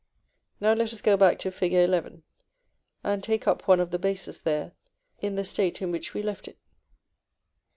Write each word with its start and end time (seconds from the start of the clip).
Now 0.59 0.73
let 0.73 0.93
us 0.93 1.01
go 1.03 1.15
back 1.15 1.37
to 1.37 1.51
Fig. 1.51 1.73
XI., 1.73 2.23
and 3.03 3.23
take 3.23 3.47
up 3.47 3.67
one 3.67 3.79
of 3.79 3.91
the 3.91 3.99
bases 3.99 4.41
there, 4.41 4.71
in 5.21 5.35
the 5.35 5.45
state 5.45 5.79
in 5.79 5.91
which 5.91 6.15
we 6.15 6.23
left 6.23 6.47
it. 6.47 6.57